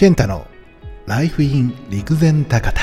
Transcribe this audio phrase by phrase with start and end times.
[0.00, 0.46] 健太の
[1.04, 2.80] ライフイン陸前高田。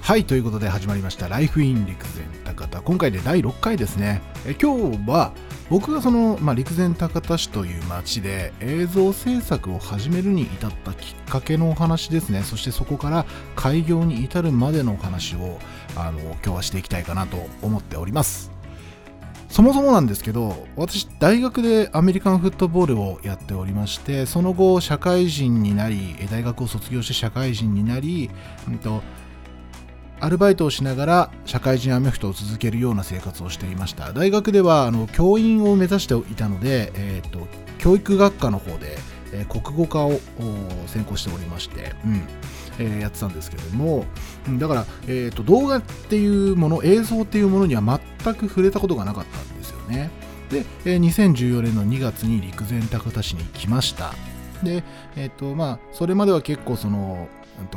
[0.00, 2.82] はいということで始まりましたライフイン陸前高田。
[2.82, 4.22] 今回で第6回ですね。
[4.46, 5.32] え今日は
[5.74, 12.44] 僕がその、まあ、陸前高田市という町で映像制作を始めるに至ったきっかけのお話ですね。
[12.44, 13.26] そしてそこから
[13.56, 15.58] 開業に至るまでのお話を
[15.96, 18.52] あの今日はしていきたいかなと思っております。
[19.48, 28.30] そもそもなんですけど私大学でアメリカンフットボールをやっておりましてその後社会人になり大学を卒業して社会人になり、
[28.68, 29.02] うんと
[30.24, 34.14] アルバイトをしながら社会人アメフトを続けるような生活をしていました。
[34.14, 38.96] 大学ではあの教員を目指していたので、えーと、教育学科の方で、
[39.34, 40.18] えー、国語科を
[40.86, 42.22] 専攻しておりまして、うん
[42.78, 44.06] えー、やってたんですけれども
[44.58, 50.10] だから、えーと、動画っていうもの映像っていうものには全く触れたことがなかったんですよね。
[50.48, 54.14] で、えー、2014年の2月に陸前高田市に来ました。
[54.62, 54.82] で、
[55.16, 57.28] えっ、ー、とまあ、それまでは結構その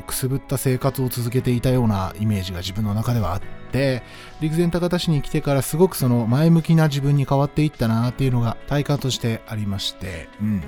[0.05, 4.03] くすぶった生活を続けていたようなイメージが自分の中ではあって
[4.39, 10.61] 陸前高田市に来てからすごくその前向きな自分に変わっていったなっていうのが体感としてありまして、うん、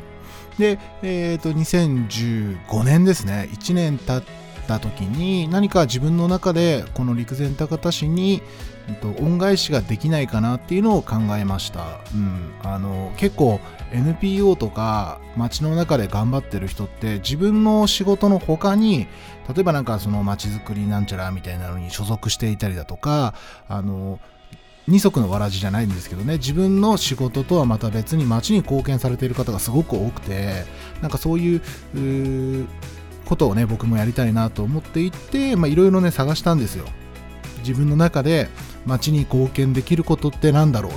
[0.57, 3.49] で、えっ、ー、と2015年ですね。
[3.53, 8.43] 1年経ってた時に何か自分の中でこの陸前高田市に
[9.19, 13.59] 恩返しができないかなっていうのを考えました、うん、あの結構
[13.91, 19.07] NPO とか街の中で頑張ってる人って自分の仕事の他に
[19.53, 23.33] 例えばなんかその街づくりなんちゃらみたいなのに所属していたりだとか
[23.67, 24.19] あの
[24.87, 30.63] 二足のわらじじゃないんですけどね自分の仕事とはまた別に街に貢献されている方がすごく多くて
[31.01, 32.67] なんかそういう
[33.30, 36.85] ことをね僕もやりたいなと思っていっていろいろね探したんですよ。
[37.59, 38.49] 自分の中で
[38.86, 40.95] 街に貢献できることって何だろうっ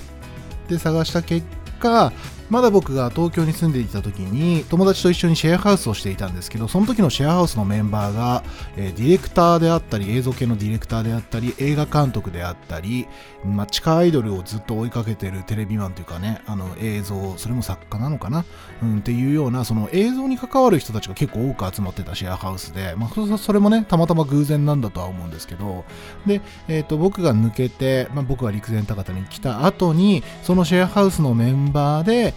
[0.68, 1.46] て探した結
[1.80, 2.12] 果
[2.52, 8.44] まだ僕が東京に住んでいた時に友達と一緒にシェアハウスをしていたんですけどその時のシェアハウスのメンバーが、
[8.76, 13.08] えー、ディレクターであったり映像系のディレクターであったり映画監督であったり、
[13.42, 18.44] まあ、地下アイドルをずっと追いかけてるテレビマンというかねあの映像それも作家なのかな、
[18.82, 25.86] うん、っていうようなその映像に関わる人たちが結構多く集まってたシェアハウスで、まあ、それもねたまたま偶然なんだとは思うんですけど
[26.26, 32.34] で、えーと、僕が抜けて、まあ、僕が陸前高田に来た後にそのシェアハウスのメンバーで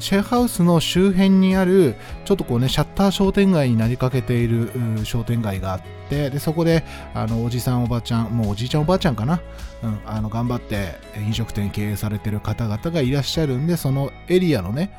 [0.00, 4.70] シェアハウスの周辺にあるちょっとこうねシャッター商店街になりかけている
[5.04, 6.84] 商店街があってでそこで
[7.14, 9.40] あのおじさんおばちゃんもうおじいちゃんおばあちゃんかな、
[9.82, 14.92] うん、あの頑張って飲食店経営されてる方々がいらっしゃるんでそのエリアのね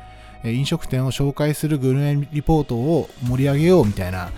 [0.44, 4.30] 飲食店を紹介するグルメリポートを盛り上げようみたいな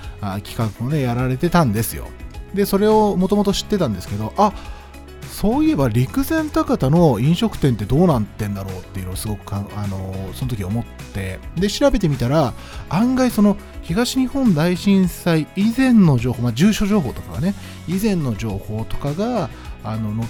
[0.42, 2.08] 企画をねやられてたんですよ。
[2.54, 4.52] でそれをもともと知ってたんですけどあ
[5.42, 12.54] そういえば陸前高田の飲食店ってどうなってんだろうっていうのをすごくあのその時思ってで調べてみたら
[12.88, 17.56] 案外その東日本大震災以前の情報、まあ、住所情報とかがね
[17.88, 19.50] 以前の情報とかが
[19.82, 20.26] あの乗っ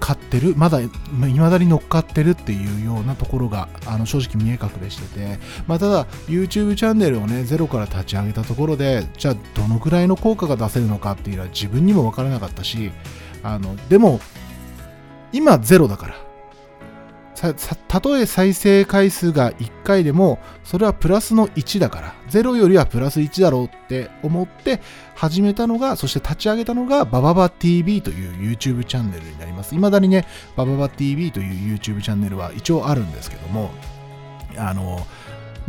[0.00, 12.90] かってるまだいまだに乗っかってるっていうようなところがあの正直見え隠れしてて、まあ、ただ YouTube チャンネルをねゼロから立ち上げたところでじゃあどのくらいの効果が出せるのかっていうのは自分にも分からなかったし
[13.42, 14.20] あのでも
[15.32, 16.30] 今ゼロだから。
[17.88, 22.14] たとえ再生回数が1回でもそれはプラスの1だから。
[22.28, 24.80] 0よりはプラス1だろうって思って
[25.14, 29.74] 始めたのがそして立ち上げたのがバババ TV という YouTube チャンネルになります。
[29.74, 33.70] 未だにねバババ TV という YouTube チャンネルは一応あるんですけども
[34.58, 35.06] あの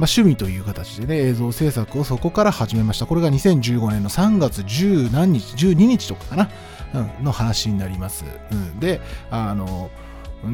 [0.02, 3.06] まあ、趣味という形でね、映像制作をそこから始めました。
[3.06, 6.50] これが2015年の3月10何日、12日とかかな。
[6.96, 8.26] うん、の話になります。
[8.52, 9.92] うん、で、あの、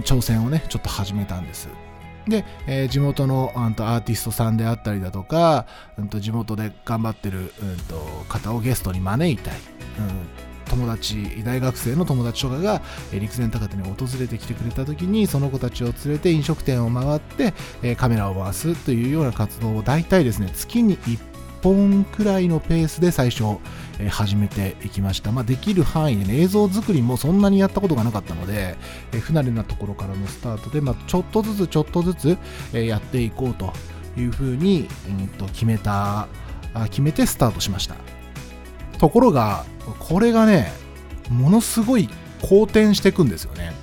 [0.03, 1.69] 挑戦をね、ちょっと始めたんです。
[2.27, 5.65] で、えー、地元のアーティストさんであったりだとか、
[5.97, 7.95] うんと、地元で頑張ってる、うんと、
[8.27, 9.57] 方をゲストに招いたり、
[9.99, 12.81] うん友達大学生の友達とかが、
[13.13, 21.19] 陸前高田に訪れてきてくれた時にその子たちを連れて飲食店を回って、カメラを回すというような活動を大体ですね月に1
[21.63, 23.57] 本くらいのペースで最初、
[24.09, 25.31] 始めていきました。
[25.31, 28.77] まあ、できる範囲でね、映像作りもそんなにやったことがなかったので、
[29.11, 32.37] 不慣れなところからのスタートで、まあ、ちょっとずつちょっとずつ、
[32.73, 33.73] やっていこうと
[34.15, 36.27] いうふうに、うんと決めた、
[36.89, 37.95] 決めてスタートしました。
[38.99, 39.65] ところが、
[39.99, 40.71] これがね、
[41.29, 42.09] ものすごい
[42.41, 43.73] 好転していくんですよね。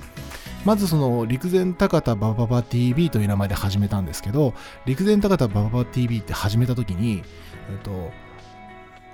[0.65, 4.53] まずその陸前高田バババ TV という名前で始めたんですけど、
[4.85, 7.23] 陸前高田バババ TV って始めた時に、
[7.71, 8.11] えっと、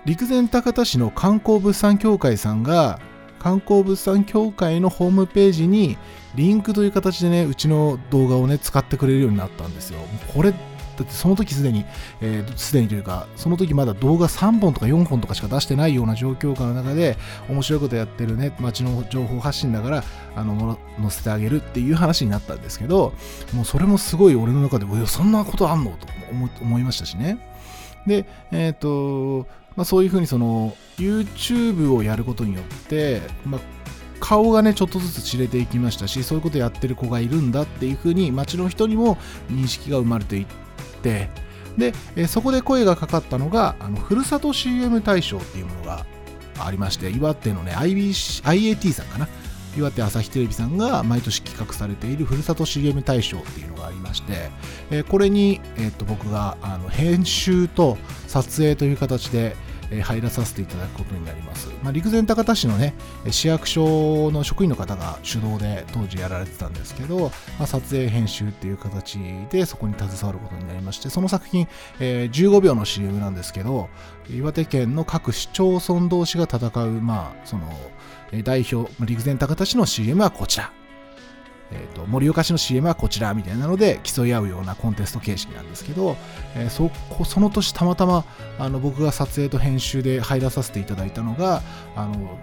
[0.05, 2.99] 陸前高田市の観光物産協会さんが
[3.37, 5.97] 観光物産協会のホームページに
[6.35, 9.99] リンクという形でねうちの動画をね使ってくれるようになったんですよ
[10.33, 10.53] これ
[10.97, 11.85] だってその時すでに、
[12.21, 17.17] えー、すでにというか、その時まだ動画3本とか4本とかしか出してないような状況下の中で、
[17.49, 20.03] 面白いことやってるね、街の情報発信だから、
[20.35, 23.13] あの、載せてあげるっていう話になったんですけど、
[23.53, 26.07] もうそれもすごい俺の中で、そんなことあんのと
[26.61, 27.37] 思いましたしね。
[28.05, 33.61] で、えっ、ー、と、まあ、そういうふうにその YouTube をやることによって、まあ、
[34.19, 39.17] 顔がねちょっとずつ知れていきましたしそういうことやってる子がいるんだっていうふうに街の人にも
[39.49, 40.45] 認識が生まれていっ
[41.01, 41.29] って
[42.15, 46.05] で、そこで声がかかったのがあのふるさと CM 大賞っていうものが
[46.59, 49.27] ありまして岩手のね IBC IAT さんかな？
[49.77, 54.49] 岩手朝日テレビさんが毎年企画されているふるさと CM 大賞っていうのがありまして、
[54.91, 59.55] えこれに、えっ、と僕があの編集と撮影という形で、
[59.91, 61.69] え入らさせていただくことになります。
[61.83, 62.93] まあ、陸前高田市のね、
[63.29, 71.67] 市役所の職員の方が主導で当時やられてたんですけど、まあ、撮影編集っていう形でそこに携わることになりまして、その作品、
[71.99, 73.89] えー、15秒の CM なんですけど、
[74.29, 77.67] 岩手県の各市町村同士が戦う、まあ、その、
[78.43, 80.71] 代表、陸前高田市の CM はこちら。
[81.71, 86.17] えーと、盛岡市の CM はこちらみたいなので競い合うようなコンテスト形式なんですけど、
[86.55, 86.91] えー、そ
[87.25, 88.25] その年たまたま
[88.59, 91.61] あの僕が撮影と編集で入らさせていただいたのが
[91.95, 92.37] あの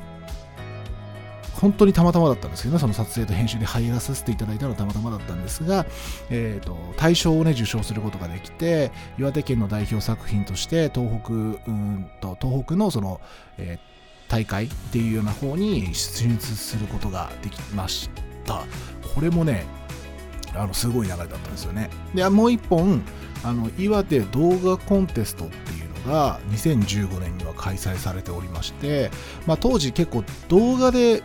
[1.61, 5.87] 本当にたまたまだったんですけどね、その撮影と編集で入らさせていただいたのはたまたまだったんですが、
[6.31, 13.21] えーと、大賞をね受賞することができて、岩手県の代表作品として東北うんと東北のその、
[13.59, 18.28] えー、大会っていうような方に出日することができました。
[19.15, 19.67] これもね
[20.55, 21.91] あのすごい流れだったんですよね。
[22.15, 23.03] でもう一本
[23.45, 29.11] あの岩手動画コンテストっていうのが2015年には開催されておりまして、
[29.47, 31.23] まあ、当時結構動画で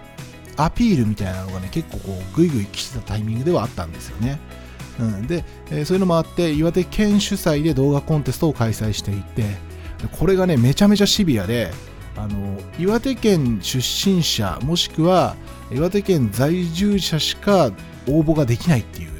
[0.57, 4.39] アピールみたいなのがね結構こうグイグイ来てたタイミングではあったんですよね。
[4.99, 9.43] うん、で、えー、そういうのもあって岩手県主催で動画コンテストを開催していて
[10.19, 11.71] これがねめちゃめちゃシビアで
[12.15, 15.35] あの岩手県出身者もしくは
[15.71, 17.71] 岩手県在住者しか
[18.07, 19.11] 応募ができないっていう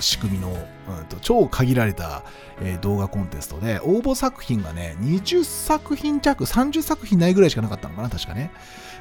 [0.00, 2.22] 仕組みの、うん、と超限られた、
[2.60, 8.50] えー、動画コンテストで応募作品がね20作品弱30作品ないぐらいしかなかったのかな確かね。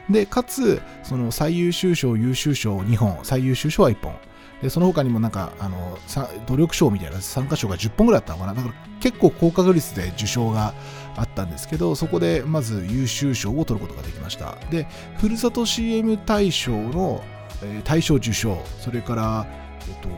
[0.10, 4.16] でかつその最優秀賞優秀賞2本最優秀賞は1本。
[4.62, 5.98] でその他にもなんかあの
[6.46, 8.54] 努力賞みたいな参加賞が10本ぐらいあったのかな。
[8.54, 10.74] だから結構高確率で受賞が
[11.16, 14.58] あったんですけどそこでまず優秀賞を取ることができました。
[14.70, 17.24] でふるさと CM 大賞の、
[17.64, 19.48] えー、大賞受賞それから
[19.88, 20.10] えっと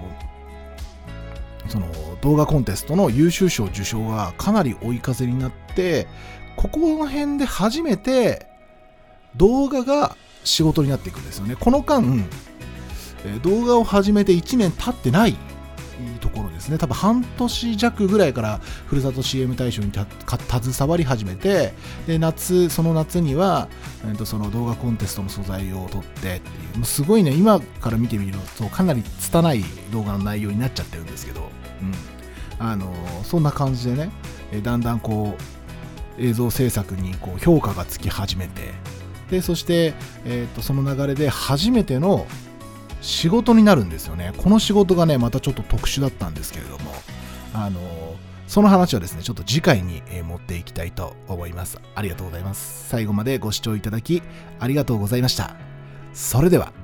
[1.68, 1.88] その
[2.22, 6.08] 動画コンテストの優秀賞受賞がかなり追い風になって
[6.56, 8.48] ここの辺で初めて
[9.36, 11.56] 動画が仕事になっていくんですよね。
[11.56, 12.04] この間
[13.44, 15.36] 動画を始めて1年経ってない
[16.20, 16.78] ところですね。
[16.78, 21.74] 多分半年弱ぐらいからふるさと CM 大賞に携わり始めて
[22.08, 23.68] で夏その夏には、
[24.04, 26.40] えー、とその動画コンテストの素材を撮ってってい
[26.74, 31.42] うもうすごいね今から見てみるとかなり拙い動画の内容になっちゃってるんですけど、
[31.82, 31.94] うん。
[32.60, 34.12] あのー、そんな感じでね、
[34.52, 38.74] えだんだんこう映像制作にこう評価がつき始めて
[39.32, 39.94] でそして、
[40.26, 42.28] えー、とその流れで初めての
[43.02, 44.32] 仕事になるんですよね。
[44.38, 46.92] この仕事がね、またちょっと特殊だったんですけれども、
[47.54, 47.80] あの
[48.48, 51.80] その話はですね、ちょっと次回に持っていきたいと思います。
[51.96, 52.90] ありがとうございます。
[52.90, 54.22] 最後までご視聴いただき、
[54.60, 55.56] ありがとうございました。
[56.14, 56.81] それでは。